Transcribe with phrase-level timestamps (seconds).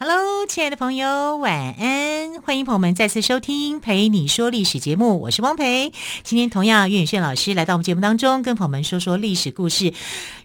[0.00, 2.40] Hello，亲爱的朋友，晚安！
[2.44, 5.92] 欢迎朋友们再次收听《陪你说历史》节目，我是汪培。
[6.22, 9.92] 今天同样，岳宇轩老师来到我们节目当中，跟朋友们说说历史故事。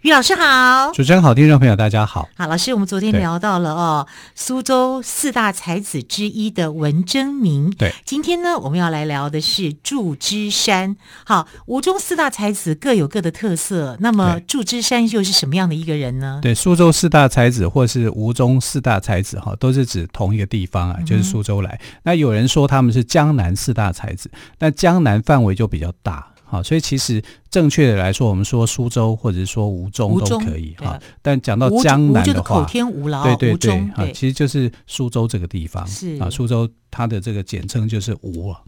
[0.01, 2.27] 岳老师好，主持人好，听众朋友大家好。
[2.35, 7.69] 好，老师，我们昨天聊到了哦，苏州四大才子之一的文征明。
[7.69, 10.97] 对，今天呢，我们要来聊的是祝枝山。
[11.25, 16.39] 好，吴中四大才子各有各的特色，那么祝枝山又是什么样的一个人呢？
[16.41, 21.79] 对，苏州四大才子或是吴中四大才子哈，都是指同一个地方啊，就是苏州来。
[21.83, 26.29] 嗯、那有人说他们是江南四大才子，那江南范围就比较大。
[26.45, 27.19] 好，所以其实
[27.49, 30.99] 正确的来说，我们说苏州或者是说吴中都可以哈。
[31.19, 36.29] 但讲到江南的话，口天吴劳，对对对，啊，其实就是苏州这个地方是啊。
[36.29, 38.63] 苏州它的这个简称就是吴啊。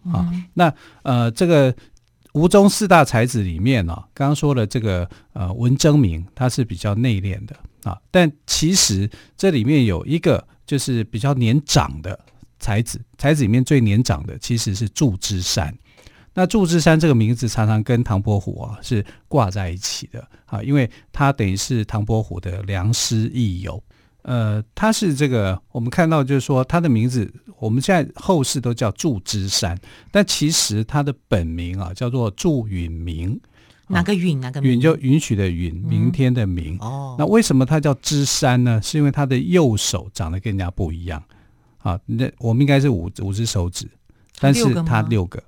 [0.55, 0.73] 那
[1.03, 1.71] 呃，这个
[2.33, 7.95] 吴中四大才子里面呢，刚刚说了这个呃文征明，他是比较内敛的啊。
[8.09, 12.19] 但其实这里面有一个就是比较年长的
[12.59, 15.75] 才子，才子里面最年长的其实是祝枝山。
[16.33, 23.81] 那祝枝山这个名字常常跟唐伯虎啊是挂在一起的啊，因为他等于是唐伯虎的良师益友。
[24.23, 29.79] 呃，他是这个我们看到就是说他的名字，我们现在后世都叫祝枝山，
[30.11, 33.39] 但其实他的本名啊叫做祝允明。
[33.87, 34.39] 哪个允？
[34.39, 34.71] 哪个名？
[34.71, 36.75] 允就允许的允，明天的明。
[36.75, 37.15] 嗯、哦。
[37.19, 38.81] 那为什么它叫枝山呢？
[38.81, 41.23] 是因为它的右手长得跟人家不一样
[41.77, 41.99] 啊。
[42.05, 43.87] 那我们应该是五五只手指，
[44.39, 45.41] 但是它六个。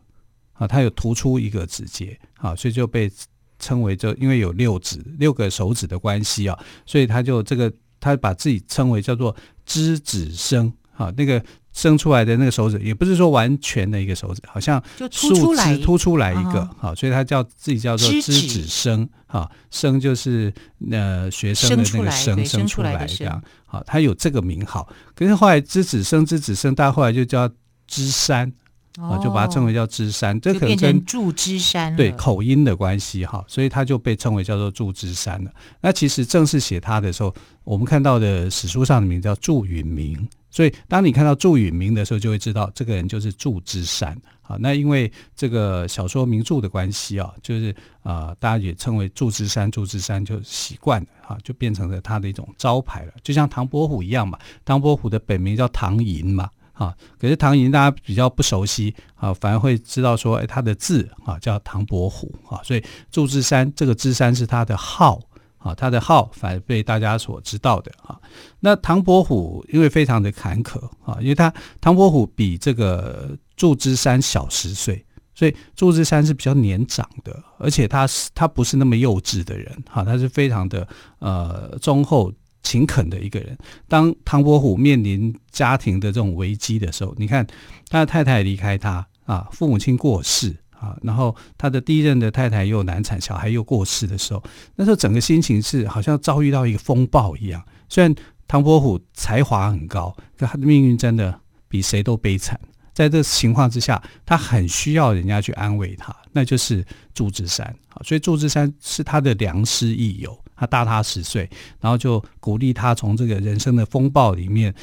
[0.53, 3.11] 啊，它有突出一个指节，啊，所以就被
[3.59, 9.35] 称为就因为有六指六个手指的关系啊，所以他就这个他把自己称为叫做
[9.67, 11.39] 枝指生，啊，那个
[11.77, 18.65] 生出来的那个手指也不是说完全的一个手指，好像树枝突出来一个，好，所以他叫自己叫做知指。
[18.65, 20.51] 生，哈，生就是
[20.89, 27.47] 呃学生的那个生生出来这样，好，他有这个名号，可是后来知指生知指生，但后来就叫
[27.85, 28.51] 知山。
[28.99, 35.51] 啊，就把它称为叫枝山，这可能跟祝枝山对口音的关系哈，所以他就被称为叫做祝枝山了。
[35.79, 37.31] 那其实正式写他的时候，
[37.63, 44.19] 我们看到的史书上的名字叫祝允明，所以当你看到祝允明的时候，就会知道这个人就是祝枝山。
[44.41, 56.49] 好，那因为这个小说名著的关系啊，就是啊、大家也称为祝枝山，祝枝山就习惯了哈，就变成了他的一种招牌了，就像唐伯虎一样嘛，唐伯虎的本名叫唐寅嘛。
[56.73, 65.19] 啊，可是唐寅大家比较不熟悉啊，反而会知道说，哎，他的字啊叫唐伯虎啊，所以祝枝山这个枝山是他的号
[65.67, 68.19] 啊，他的号反而被大家所知道的啊。
[68.59, 75.05] 那唐伯虎因为非常的坎坷啊，因为他唐伯虎比这个祝枝山小十岁，
[75.35, 80.87] 所以祝枝山是比较年长的，而且他是他不是那么幼稚的人哈，他是非常的
[81.19, 82.31] 呃忠厚。
[82.63, 83.57] 勤恳的一个人。
[83.87, 87.47] 当唐伯虎面临家庭的这种危机的时候，你看
[87.87, 94.43] 他的太太离开他啊，父母亲过世啊，然后他的第一任的太太又难产，小孩又过世的时候，
[94.75, 97.63] 那时候整个心情是好像遭遇到一个风暴一样。
[97.89, 98.13] 虽然
[98.47, 102.59] 唐伯虎才华很高，可他的命运真的比谁都悲惨。
[102.93, 108.01] 在这情况之下，他很需要人家去安慰他，那就是祝枝山啊。
[108.03, 110.37] 所以祝枝山是他的良师益友。
[110.59, 111.47] 他大他十岁，
[111.79, 114.73] 然后就鼓励他从这个人生的风暴里面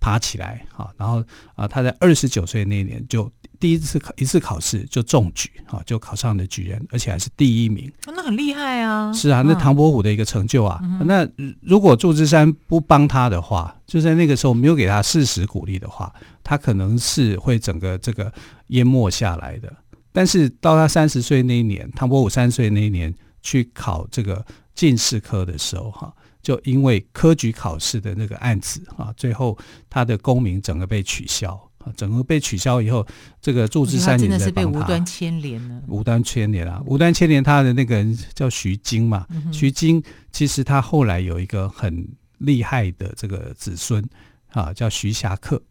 [0.00, 1.22] 爬起来，哈，然后
[1.54, 3.30] 啊，他在二十九岁那年就
[3.60, 7.92] 第一次考一次考试就中举，啊，就考上了举人，而且还是第一名。
[8.06, 9.12] 那很厉害啊！
[9.12, 10.78] 是啊，那唐伯虎的一个成就啊。
[10.82, 11.28] 嗯、那
[11.60, 16.12] 如果祝枝山不帮他的话，就在那个时候没有给他适时鼓励的话，
[16.42, 18.32] 他可能是会整个这个
[18.68, 19.72] 淹没下来的。
[20.12, 24.44] 但是到他三十岁那一年，唐伯虎三十岁那一年去考这个。
[24.78, 29.58] 进士科的时候，哈，就因为科举考试的那个案子，啊，最后
[29.90, 33.06] 他的功名整个被取消，啊，整个被取消以后，
[33.40, 35.82] 这个祝枝山的是被无端牵连了。
[35.88, 40.02] 无端牵连啊，无端牵连他的那个人叫徐晶嘛，嗯、徐晶
[40.32, 42.06] 其实他后来有一个很
[42.38, 44.04] 厉害的这个子孙，
[44.50, 45.62] 啊，叫徐霞客。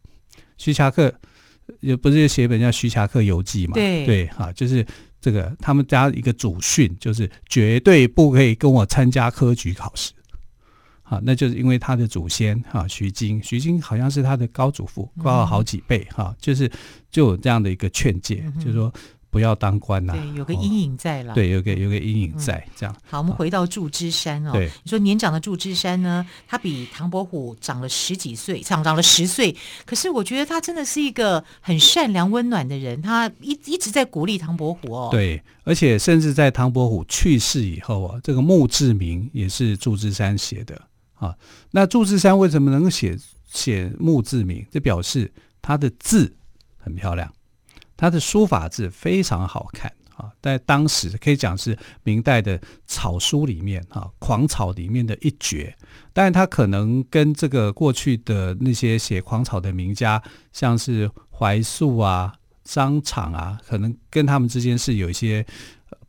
[0.58, 1.14] 徐霞客
[1.80, 3.74] 也不是写一本叫《徐霞客游记》嘛？
[3.74, 4.86] 对对，哈，就是。
[5.20, 10.14] 这个他们家一个祖训就是绝对不可以跟我参加科举考试，
[11.10, 16.70] 好，那就是因为他的祖先哈徐经，徐经好像是他的高祖父高了好几倍哈，就是
[17.10, 18.94] 就有这样的一个劝诫，就是说
[19.30, 20.16] 不要当官呐、啊。
[20.18, 21.34] 对，有个阴影在了。
[21.34, 22.94] 对，有个有个阴影在、嗯、这样。
[23.06, 24.52] 好，我们回到祝枝山哦。
[24.52, 29.56] 对，你说年长的祝枝山呢，他比唐伯虎长了十几岁，长长了十岁。
[29.86, 35.08] 可是我觉得他真的是一个很善良温暖的人，他一一直在鼓励唐伯虎哦。
[35.10, 40.82] 对，而且甚至在唐伯虎去世以后啊，这个墓志铭也是祝枝山写的
[41.18, 41.36] 啊。
[41.72, 44.66] 那祝枝山为什么能够写写墓志铭？
[44.72, 45.32] 这表示
[45.62, 46.36] 他的字
[46.78, 47.32] 很漂亮。
[47.96, 55.76] 他的书法字非常好看啊，在当时可以讲是明代的草书里面啊，狂草里面的一绝。
[56.14, 60.22] 但是他可能跟这个过去的那些写狂草的名家，
[60.54, 65.44] 像是怀素啊、张敞啊，可能跟他们之间是有一些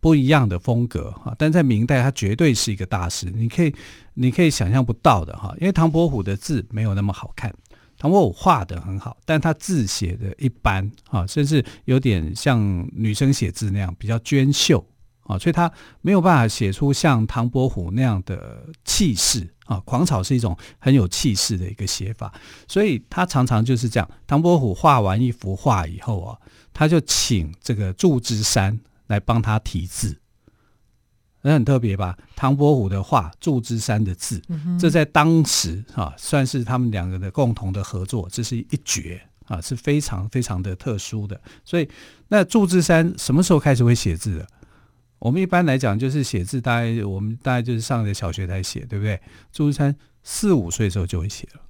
[0.00, 1.34] 不一样的风格哈。
[1.38, 3.74] 但在明代，他绝对是一个大师，你可以
[4.14, 7.54] 你可以想象不到的哈，因为唐伯虎的字没有那么好看。
[8.00, 14.86] 唐伯虎画得很好，但他字写的一般啊，甚至有点像女生写字那样比较娟秀
[15.22, 15.68] 啊，所以他
[16.00, 19.80] 没有办法写出像唐伯虎那样的气势啊。
[19.80, 22.32] 狂草是一种很有气势的一个写法，
[22.68, 24.08] 所以他常常就是这样。
[24.28, 26.38] 唐伯虎画完一幅画以后啊，
[26.72, 30.16] 他就请这个祝枝山来帮他题字。
[31.40, 32.16] 那很特别吧？
[32.34, 41.40] 唐伯虎的画，祝枝山的字，嗯、这在当时啊，算是他们两个的共同的合作，这是一绝啊，是非常非常的特殊的。
[41.64, 41.88] 所以，
[42.26, 44.46] 那祝枝山什么时候开始会写字的？
[45.20, 49.20] 我们一般来讲，就是写字，大概我们大概就是上了小学才写，对不对？
[49.52, 49.94] 祝枝山
[50.24, 51.62] 四五岁的时候就会写了，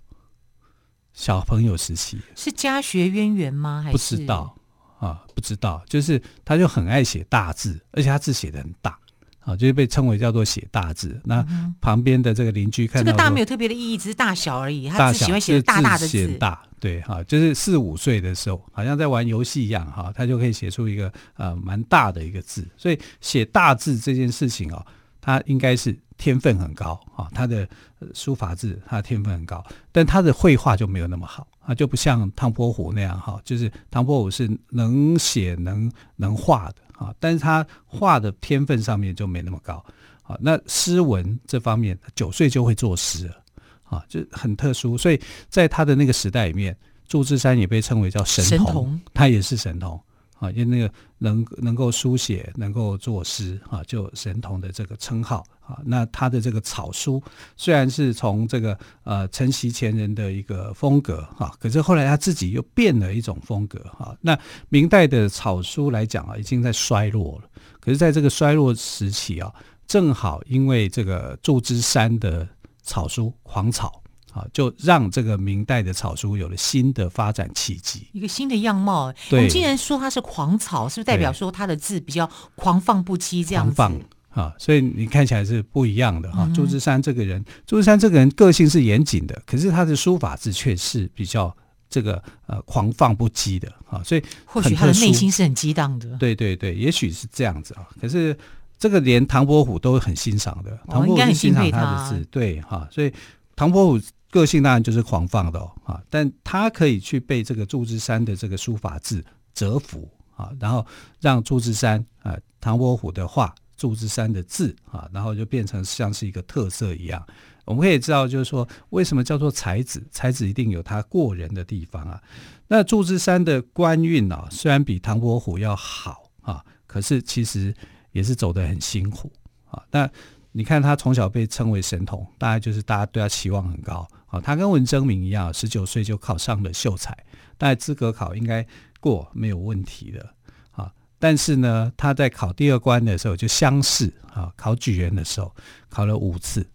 [1.12, 3.82] 小朋友时期是家学渊源吗？
[3.82, 4.57] 还是不知道
[4.98, 5.24] 啊？
[5.34, 8.98] 不知道，就是他就很爱写大字，而且他字写的很大。
[9.40, 11.18] 啊，就是被称为叫做写大字。
[11.24, 11.42] 那
[11.80, 14.90] 旁边的这个邻居看到、嗯、这个大没有特别的意义，只是大小而已。
[14.90, 16.62] 他只喜欢写大大的字，写大。
[16.78, 22.68] 对，哈，就是四五岁的时候，好像在玩游戏一样，哈，他就可以写出一个呃蛮大的一个字。
[22.76, 24.86] 所以写大字这件事情哦，
[25.18, 27.66] 他应该是天分很高啊，他的
[28.12, 36.76] 书法字他的天分很高，但他的绘画就没有那么好啊，就不像唐伯虎那样哈，就是唐伯虎是能写能能画的。
[36.98, 39.74] 啊，但是他画的天分上面就没那么高，
[40.22, 43.36] 啊，那诗文这方面，九岁就会作诗了，
[43.84, 46.76] 啊，就很特殊，所以在他的那个时代里面，
[47.06, 50.00] 祝枝山也被称为叫神童，神童他也是神童。
[50.38, 55.78] 啊，因那个能能够书写、能够作诗啊，就神童的这个称号啊。
[55.84, 57.22] 那他的这个草书
[57.56, 64.16] 虽然是从这个呃承袭前人的一个风格哈，可是后来他自己又变了一种风格哈。
[64.20, 64.38] 那
[64.68, 67.48] 明代的草书来讲啊，已经在衰落了。
[67.80, 69.52] 可是在这个衰落时期啊，
[69.86, 72.46] 正好因为这个祝枝山的
[72.82, 74.02] 草书狂草。
[74.32, 79.12] 啊，就让这个明代的草书有了新的发展契机，一个新的样貌。
[79.30, 83.74] 对，我们既然说它是狂草，是不是代表说它的字比较狂放不羁这样子？
[83.74, 83.92] 狂
[84.30, 86.44] 放啊，所以你看起来是不一样的哈。
[86.44, 91.52] 嗯、祝枝山这个人，朱之山这个人个性是严谨的，可是他的书法字却是比较
[91.88, 94.02] 这个呃狂放不羁的啊。
[94.04, 96.16] 所以或许他的内心是很激荡的。
[96.18, 97.88] 对对对，也许是这样子啊。
[98.00, 98.36] 可是
[98.78, 102.86] 这个连唐伯虎都很欣赏的，唐伯虎很欣赏他的字，对哈。
[102.92, 103.10] 所以
[103.56, 104.00] 唐伯虎。
[104.30, 110.86] 个性当然就是狂放的哦，啊，但他可以去被这个祝枝山的这个书法字折服啊，然后
[111.20, 117.24] 让祝枝山啊，唐伯虎的画，祝枝山的字啊，然后就变成像是一个特色一样。
[117.64, 120.02] 我们可以知道，就是说为什么叫做才子？
[120.10, 122.22] 才子一定有他过人的地方啊。
[122.66, 127.74] 那祝枝山的官运啊，虽然比唐伯虎要好啊，可是其实
[128.12, 129.30] 也是走得很辛苦
[129.70, 129.82] 啊。
[129.90, 130.10] 那
[130.52, 134.08] 你看他从小被称为神童，大概就是大家对他期望很高。
[134.26, 137.16] 啊，他跟文征明一样，十九岁就考上了秀才，
[137.56, 138.66] 大概资格考应该
[139.00, 140.34] 过没有问题的。
[140.72, 145.54] 啊，但是呢，他在考第二关的时候就乡试啊，考举人的时候
[145.88, 146.66] 考了五次，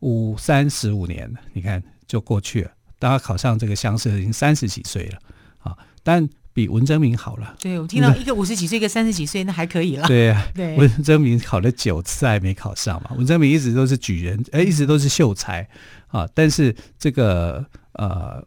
[0.00, 2.70] 五三十五年，你看就过去了。
[2.98, 5.18] 当他考上这个乡试，已经三十几岁了
[5.58, 6.28] 啊，但。
[6.54, 7.56] 比文征明好了。
[7.60, 10.06] 对，我听到一个五十几岁，一个三十几岁，那还可以了。
[10.06, 13.10] 对啊， 对，文征明考了九次还没考上嘛。
[13.16, 15.68] 文征明一直都是举人，哎，一直都是秀才
[16.06, 16.26] 啊。
[16.32, 18.42] 但是这个呃，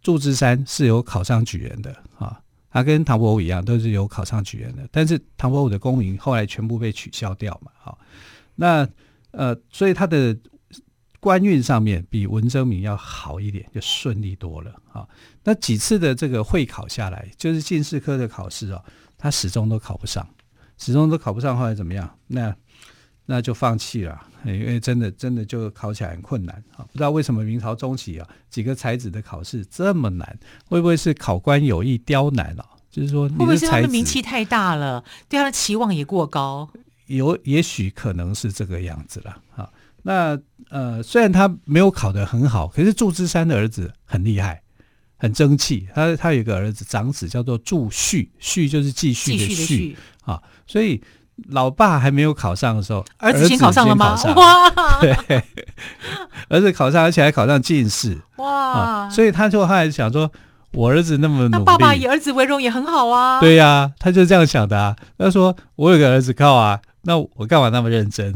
[0.00, 2.40] 祝枝山是有考上举人的啊。
[2.70, 4.88] 他跟唐伯虎一样，都是有考上举人的。
[4.92, 7.72] 但是唐伯虎的功名后来全部被取消掉嘛。
[7.76, 7.98] 好，
[8.54, 8.88] 那
[9.32, 10.34] 呃，所以他的。
[11.20, 15.06] 官运上面比文征明要好一点，就顺利多了啊。
[15.44, 18.82] 那几次的这个会考下来，就是进士科的考试啊，
[19.18, 20.26] 他始终都考不上，
[20.78, 21.56] 始终都考不上。
[21.56, 22.10] 后来怎么样？
[22.26, 22.56] 那
[23.26, 26.82] 那就放弃了，因为真的真的就考起来很困难啊。
[26.90, 30.38] 不知道为什么明朝中期啊，几个才子的考试这么难？
[30.66, 32.64] 会不会是考官有意刁难啊？
[32.90, 36.68] 就是说你，会不会是他的名气太大了，对他的期望也过高？
[37.06, 39.40] 有，也许可能是这个样子了。
[39.50, 39.72] 哈，
[40.02, 40.38] 那
[40.70, 44.62] 呃，虽然他没有考得很好，可是祝枝山的儿子很厉害，
[45.16, 45.88] 很争气。
[45.94, 50.40] 他他有一个儿子，长子叫做祝续，续就是继续的续啊。
[50.66, 51.02] 所以
[51.48, 54.16] 老爸还没有考上的时候，儿子先考上了吗？
[54.36, 55.42] 哇， 对，
[56.48, 59.10] 儿子考上，而且还考上进士哇、啊。
[59.10, 60.30] 所以他就后来想说。
[60.72, 63.40] 我儿子那么努力，那爸爸以儿子为荣也很好啊。
[63.40, 64.94] 对呀、啊，他就这样想的啊。
[65.18, 68.34] 他说：“我有个儿子靠啊，那我干嘛那么认真？”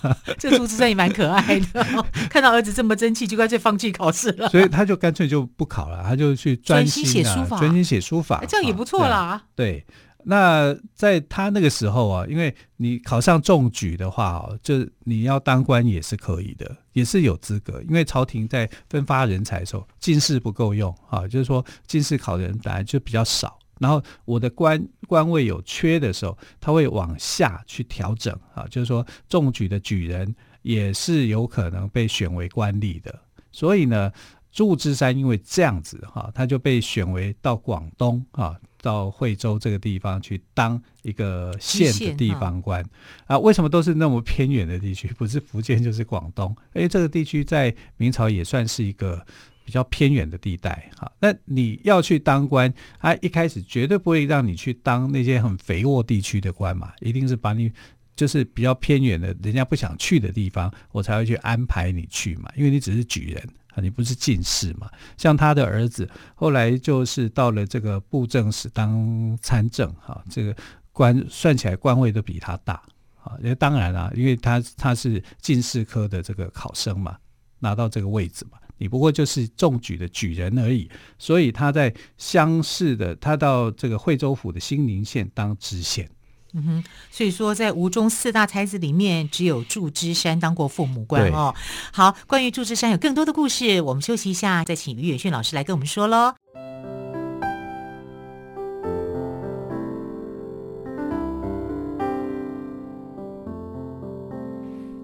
[0.38, 4.48] 这祝枝山也蛮可爱的、哦， 看到儿子这么争气，就干脆放弃考试了。
[4.48, 9.16] 所以他就干脆就不考了，他就去专心写书法，专心写书法，这样也不错啦。
[9.16, 9.84] 啊、对。
[10.26, 17.82] 那在他那个时候啊，因为你考上中举的话哦，就你要当官也是可以的，也是有资格。
[17.82, 33.18] 因为朝廷在分发人才的时候，进士不够用啊，就是说进士考的人本来就比较少，然后我的官官位有缺的时候，他会往下去调整啊，就是说中举的举人也是有可能被选为官吏的。
[33.52, 34.10] 所以呢，
[34.50, 38.56] 祝枝山因为这样子哈，他就被选为到广东啊。
[38.84, 42.84] 到惠州这个地方去当一个县的地方官
[43.26, 43.38] 啊？
[43.38, 45.08] 为什么都是那么偏远的地区？
[45.16, 49.24] 不是福建就是广东，因为这个地区在明朝也算是一个
[49.64, 51.10] 比较偏远的地带哈。
[51.18, 57.72] 那你要去当官，他一开始绝对不会让你去当那些很肥沃地区的官嘛，一定是把你
[58.14, 63.48] 就是比较偏远的，人家不想去的地方，我才会去安排你去嘛，因为你只是举人。
[63.76, 64.88] 啊，你不是进士嘛？
[65.16, 70.54] 像他的儿子，后来就是到了这个布政使当参政，哈，这个
[70.92, 72.74] 官算起来官位都比他大，
[73.20, 77.18] 啊，因为当然啦，因为他他是进士科的这个考生嘛，
[77.58, 86.08] 拿到这个位置嘛，你不过就是中举的举人而已，所以他在乡试的，他到这个惠州府的新宁县当知县。
[86.56, 91.52] 嗯哼，所以说在吴中四大才子里面，只有祝枝山当过父母官哦。
[91.92, 96.34] 好，关于祝枝山有更多的故事，我们休息一下，再请于远逊老师来跟我们说喽。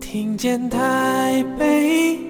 [0.00, 2.29] 听见台北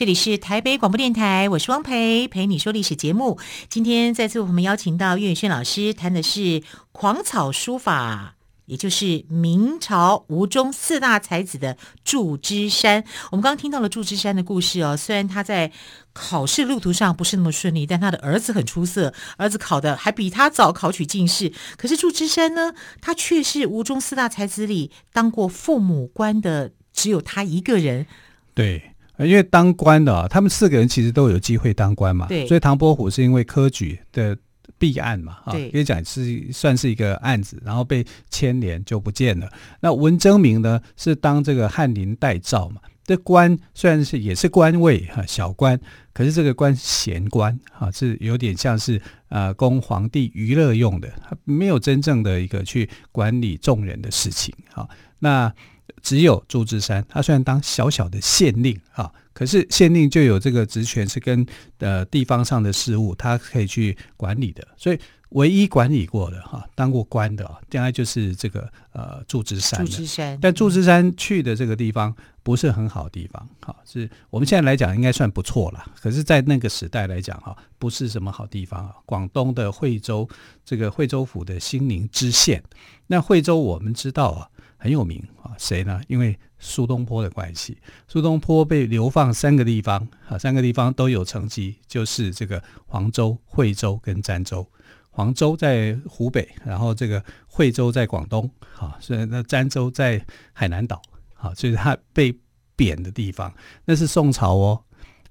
[0.00, 3.38] 这里是台北广播电台，我是汪培，陪你说历史节目。
[3.68, 13.04] 今天再次我们邀请到岳远轩老师谈的是狂草书法，也就是明朝吴中四大才子的祝枝山。
[13.30, 15.70] 我们刚刚听到了祝枝山的故事哦，虽然他在
[16.14, 21.52] 考试路途上不是那么顺利，但他的儿子很出色，儿子考的还比他早考取进士。
[21.76, 28.06] 可是祝枝山呢，他却是吴中四大才子里当过父母官的，只有他一个人。
[28.54, 28.89] 对。
[29.26, 34.36] 因为当官的啊，他们四个人其实都有机会当官嘛，对，所以唐伯虎是因为科举的
[34.78, 39.50] 弊案嘛，啊，可以讲是算是一个案子，然后被牵连就不见了。
[39.80, 45.78] 那文征明呢，是当这个翰林待诏嘛，这官虽然是也是官位哈，小官，
[46.14, 55.52] 可是这个官闲官哈，是有点像是呃供皇帝娱乐用的，他没有真正的一个去管理众人的事情哈，那。
[56.02, 61.46] 只有祝枝山，他虽然当小小的县令啊，可是县令就有这个职权，是跟
[61.78, 64.66] 呃地方上的事务，他可以去管理的。
[64.76, 64.98] 所以
[65.30, 69.84] 唯一管理过的哈，当过官的啊，应该就是这个呃祝枝山。
[69.84, 75.84] 祝枝山，但祝枝山去的这个地方不是很好的地方，哈，是我们现在来讲应该算不错了。
[76.00, 78.94] 可是，在那个时代来讲哈，不是什么好地方啊。
[79.06, 80.28] 广东的惠州，
[80.64, 82.62] 这个惠州府的兴宁知县，
[83.06, 84.48] 那惠州我们知道啊。
[84.82, 86.00] 很有名啊，谁呢？
[86.06, 87.76] 因为苏东坡的关系，
[88.06, 94.64] 苏东坡被流放三个地方啊，三个地方都有成绩，就是这个黄州、惠州跟儋州。
[95.10, 101.02] 黄州在湖北，然后这个惠州在广东，啊，所以那儋州在海南岛，
[101.34, 102.32] 啊，所以他被
[102.76, 103.52] 贬的地方，
[103.86, 104.84] 那是宋朝哦。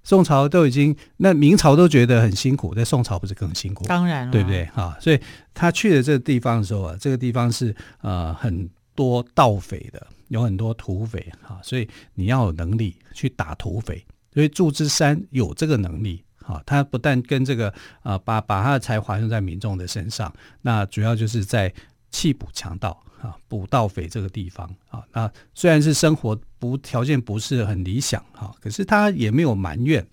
[0.04, 3.86] 宋朝都已经，那明朝都觉得很辛苦，在宋朝不是更辛苦？
[3.86, 4.66] 当然了，对不对？
[4.74, 5.20] 哈，所以
[5.54, 8.70] 他去的这个地方的时候啊，这个地方是呃很。
[9.00, 14.06] 多盗匪的，有很多土匪哈，所以你要有能力去打土匪。
[14.34, 21.74] 所以祝枝山有这个能力哈，他不但跟这个啊，把把他的才华用在民众的身上，那主要就是在
[22.12, 25.02] 缉捕强盗啊，捕盗匪这个地方啊。
[25.14, 30.06] 那虽然是生活不条件不是很理想哈，可是他也没有埋怨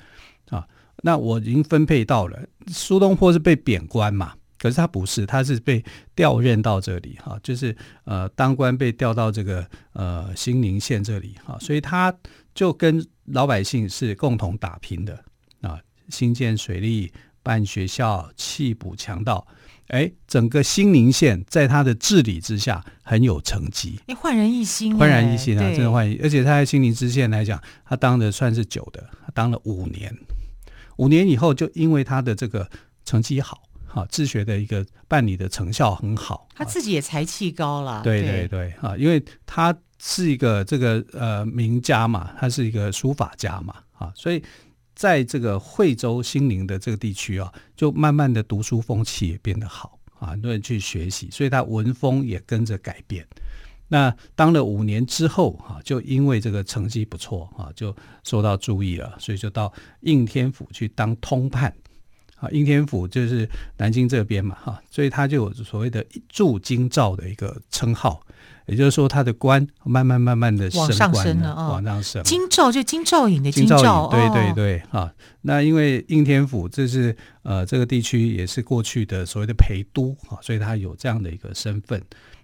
[0.51, 0.65] 啊。
[1.03, 2.39] 那我已经分配到了
[2.69, 4.35] 苏东坡是被贬官嘛。
[4.59, 5.85] 可是他不是，他是被
[6.15, 12.15] 调任到这里哈，就是呃当官被调到这个呃新宁县这里哈，所以他
[12.55, 15.23] 就跟老百姓是共同打拼的
[15.61, 19.47] 啊，兴建水利、办学校、弃捕强盗，
[19.89, 30.17] 哎，整个新宁县在他的治理之下很有成绩，哎，焕然一新，焕然一新啊，真的焕然，而且他在新宁知县来讲，他当的算是久的，他当了五年，
[30.97, 32.69] 五年以后就因为他的这个
[33.05, 33.63] 成绩好。
[33.97, 38.03] 啊，自学的一个办理的成效很好，他自己也才气高了。
[38.03, 44.43] 对对对，啊，因为他是一个这个呃名家嘛，他是一个书法家嘛，啊，所以
[44.95, 53.27] 在这个惠州新宁的这个地区啊，就慢慢的读书风气也变得好啊，很多人去学习，所以他文风也跟着改变。
[53.89, 61.75] 那当了五年之后啊，就因为这个成绩不错啊，就受到注意了，所以就到应天府去当通判。
[62.37, 68.21] 啊，应天府就是南京这边嘛，哈，所以他就有所谓的驻京兆的一个称号，
[68.67, 72.23] 也就是说他的官慢慢慢慢的往上升了，哦，往上升。
[72.25, 82.03] 京兆就京兆尹的京兆，尹，对对对，啊、哦，那因为应天府这是呃这个地区也是过去的所谓的陪都啊，所以他有这样的一个身份。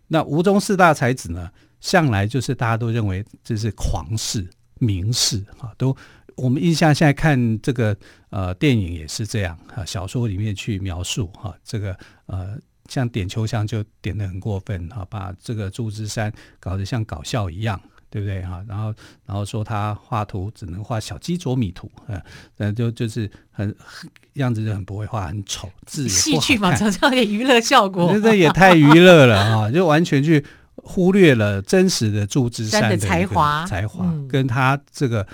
[0.09, 5.95] 那吴中四大才子呢，向来就是大家都认为这是狂士、名士啊，都。
[6.37, 7.97] 我们印象现在看这个
[8.31, 12.57] 呃电影也是这样啊，小说里面去描述哈、啊，这个呃
[12.89, 18.65] 像点秋香就点的很过分哈、啊，把这个祝枝山搞得像搞笑一样，对不对哈、啊？
[18.69, 18.95] 然后
[19.27, 22.21] 然后说他画图只能画小鸡啄米图，啊，
[22.59, 23.75] 嗯就就是很
[24.35, 26.23] 样子就很不会画，很丑，字也不好看。
[26.23, 29.71] 戏剧嘛，常常有点娱乐效果，这也太娱乐了啊！
[29.71, 30.45] 就完全去
[30.77, 35.27] 忽略了真实的祝枝山的才华，才华、嗯、跟他这个。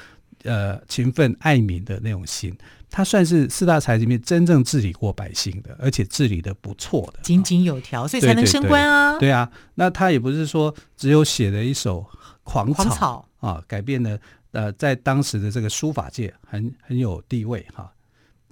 [0.45, 2.57] 呃，勤奋爱民的那种心，
[2.89, 9.13] 他算是四大才里面真正治理过百姓的，而且治理的不错的，井井有条，所以才能升官啊。
[9.15, 12.07] 对，对，对，对啊，那他也不是说只有写了一首
[12.45, 14.19] 狂草，狂草啊，改变了
[14.53, 17.93] 呃，在当时的这个书法界很很有地位哈、啊。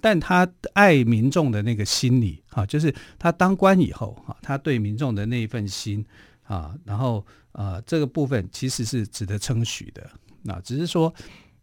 [0.01, 6.05] 但他爱民众的那个心理哈、啊，就是他当官以后哈、啊，他对民众的那一份心
[6.43, 10.07] 啊，然后呃，这个部分其实是值得称许的。
[10.43, 11.13] 那、啊、只是说。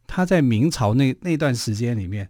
[0.07, 2.29] 他在明朝那那段时间里面，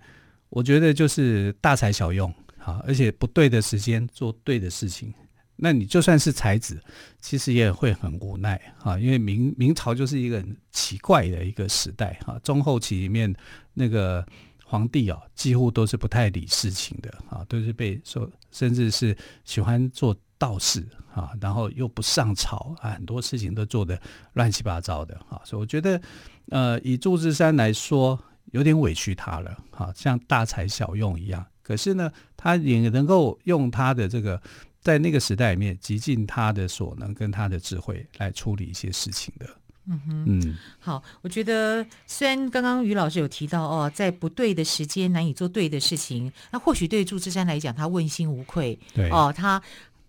[0.49, 5.13] 我觉得就是大材小用啊，而且不对的时间做对的事情。
[5.57, 6.83] 那你就算是才子，
[7.21, 12.37] 其实也会很无奈啊，因为明明朝就是一个很奇怪的一个时代哈。
[12.43, 13.33] 中后期里面
[13.73, 14.27] 那个
[14.65, 20.85] 皇帝啊，几乎都是不太理事情的啊，都是被说，甚至是喜欢做道士
[21.15, 23.97] 啊，然后又不上朝啊，很多事情都做得
[24.33, 26.01] 乱七八糟的啊，所以我觉得。
[26.51, 28.19] 呃，以祝枝山来说，
[28.53, 31.45] 有点委屈他了，哈，像大材小用一样。
[31.63, 34.41] 可是呢，他也能够用他的这个，
[34.81, 39.47] 在那个时代里面，极尽他的所能跟他的智慧来处理一些事情的。
[39.87, 49.63] 嗯哼，嗯，好，我觉得虽然刚刚于老师有提到哦，在不对的时间难以做对的事情，那或许对祝枝山来讲，他问心无愧，对哦，他。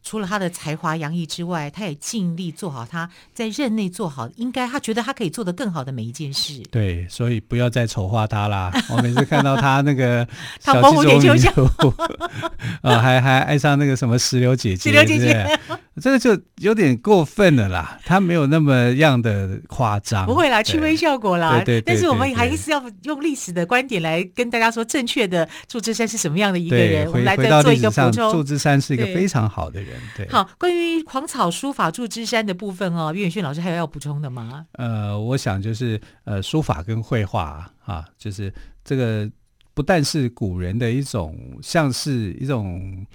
[0.06, 6.62] 除了他的才华洋溢之外，他也尽力做好他在任内做好应该他觉得他可以做得更好的每一件事。
[6.70, 8.72] 对，所以不要再丑化他啦。
[8.96, 10.26] 我每次看到他那个
[10.62, 11.92] 小鸡啄米图，
[12.88, 15.60] 啊，还还爱上那个什么石榴姐姐，石榴姐姐。
[16.02, 21.64] 这个就有点过分了啦，他没有那么样的夸张，不会啦，趣味效果啦。
[21.66, 27.08] 对但是我们还是要用历史的观点来跟大家说，正确的祝枝山是什么样的一个人。
[27.08, 28.30] 我们来再做一个补充。
[28.32, 29.95] 祝枝山是一个非常好的人。
[30.16, 34.66] 对，好，关于狂草书法祝枝山的部分哦，岳远逊老师还有要补充的吗？
[34.74, 38.54] 呃，我想就是呃，书法跟绘画啊，就是
[38.84, 39.30] 这个
[39.74, 43.06] 不但是古人的一种，像是一种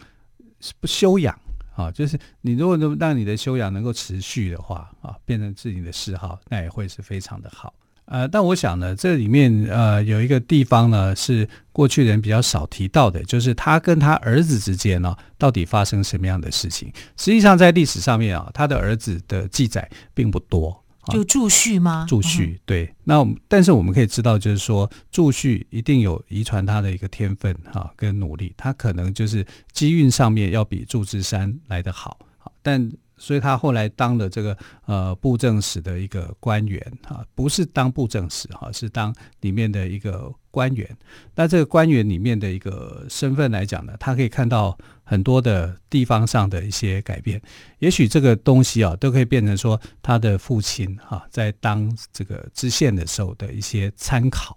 [0.80, 1.38] 不修养。
[1.76, 7.72] 啊，就是你如果能让你的修养能够持续的话，啊，变成自己的嗜好，那也会是非常的好。
[8.10, 16.92] 呃，但我想呢，这里面呃有一个地方呢是过去人比较少提到的，就是他跟他儿子之间呢，到底发生什么样的事情？
[17.16, 20.76] 实际上在历史上面啊，他的儿子的记载并不多。
[21.10, 22.04] 就祝绪吗？
[22.08, 32.18] 祝绪对，那但是我们可以知道，就是说祝绪一定有遗传他的一个天分哈，跟努力，他可能就是机运上面要比祝枝山来得好，
[32.62, 34.56] 但所以他后来当了这个
[34.86, 40.96] 呃布政使的一个官员哈，不是当布政使哈，是当里面的一个官员。
[41.34, 47.40] 那这个官员里面的一个身份来讲呢，他可以看到很多的地方上的一些改变。
[47.78, 54.56] 也许这个东西啊，都可以变成说他的父亲哈，在当这个知县的时候的一些参考。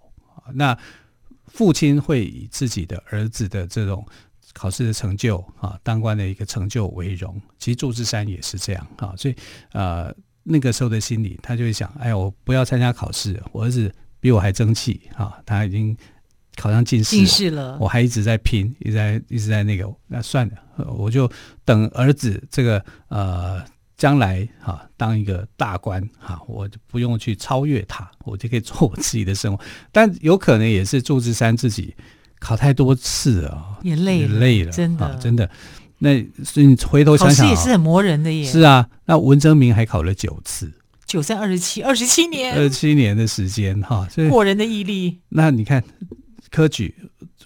[0.54, 0.76] 那
[1.46, 4.04] 父亲会以自己的儿子的这种。
[4.54, 7.38] 考试的成就啊，当官的一个成就为荣。
[7.58, 9.34] 其实祝枝山也是这样啊，所以
[9.72, 10.14] 呃
[10.44, 15.96] 那个时候的心理，他就会想：哎呀，我不要参加考试，我儿子比我还争气啊，他已经
[16.56, 21.30] 考上进士，进士了，我还一直在拼，一直在一直在那个，那算了，我就
[21.64, 23.62] 等儿子这个呃
[23.96, 29.64] 将来哈当一个大官哈，我就不用去超越他，我就可以做我自己的生活。
[29.90, 31.94] 但有可能也是祝枝山自己。
[32.44, 35.50] 考太多次啊，也累了，也累了，真的，啊、真的。
[35.98, 38.44] 那所以你回头想想，考试也是很磨人的耶。
[38.44, 40.70] 是啊，那文征明还考了九次，
[41.06, 45.20] 九三二十七，二十七年，二十七年的时间哈，所以过人的毅力。
[45.30, 45.82] 那你看
[46.50, 46.94] 科举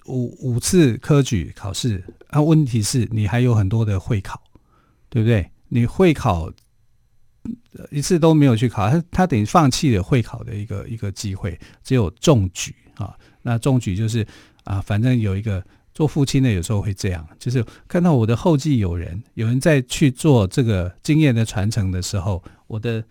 [0.07, 4.41] 五五次科举考试，啊，问题是你还有很多的会考，
[5.09, 5.49] 对不对？
[5.69, 6.51] 你会考
[7.91, 13.15] 一次都没有去考，他他等于放弃了会考的一个一个机会，只有中举啊。
[13.41, 14.27] 那中举就是。
[14.69, 23.03] 啊，反正有一个做父亲的，有时候会这样，就是看到我的后继有人，有人在去做这个经验的传承的时候，我的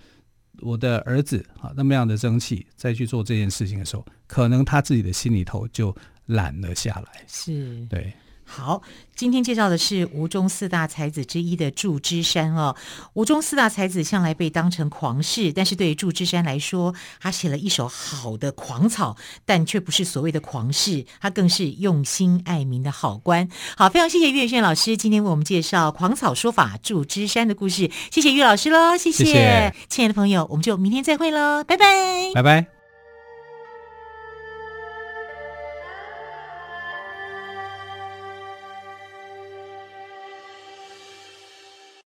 [0.60, 5.92] 我的儿子啊，那么样的争气，再去做这件事情的时候，可能他自己的心里头就
[6.26, 7.24] 懒了下来。
[7.26, 8.12] 是，对。
[8.50, 8.80] 好，
[9.14, 12.74] 今天介绍的是吴中四大才子之一的祝枝山哦。
[13.12, 23.46] 吴中四大才子向来被当成狂士，但是对于祝枝山来说，他写了一首好的狂草，但却不是所谓的狂士，他更是用心爱民的好官。
[23.76, 32.77] 好，非常谢谢岳轩老师今天为我们介绍狂草说法祝枝山的故事，谢谢岳老师喽，谢谢，谢谢亲爱的朋友，我们就明天再会喽，拜拜，拜拜。